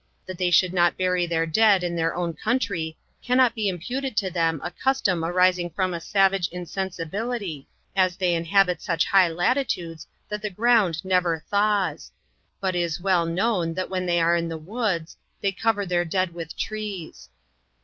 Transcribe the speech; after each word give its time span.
That 0.25 0.39
they 0.39 0.49
should 0.49 0.73
not 0.73 0.97
bury 0.97 1.27
their 1.27 1.45
dead 1.45 1.83
in 1.83 1.95
their 1.95 2.15
own 2.15 2.33
country, 2.33 2.97
cannot 3.21 3.53
be 3.53 3.67
imputed 3.67 4.17
to 4.17 4.31
them 4.31 4.59
a 4.63 4.71
custom 4.71 5.23
arising 5.23 5.69
from 5.69 5.93
a 5.93 6.01
savage 6.01 6.47
insensibility, 6.47 7.67
as 7.95 8.15
they 8.17 8.33
inhabit 8.33 8.81
such 8.81 9.05
high 9.05 9.27
latitudes 9.27 10.07
that 10.27 10.41
the 10.41 10.49
ground 10.49 11.05
never 11.05 11.43
thaws; 11.51 12.11
but 12.59 12.73
is 12.75 12.99
well 12.99 13.27
known, 13.27 13.75
that 13.75 13.91
when 13.91 14.07
they 14.07 14.19
ere 14.19 14.35
in 14.35 14.49
the 14.49 14.57
woods, 14.57 15.17
they 15.39 15.51
cover 15.51 15.85
their 15.85 16.03
dead 16.03 16.33
with 16.33 16.57
tresj. 16.57 17.27